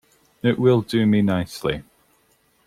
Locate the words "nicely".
1.21-1.83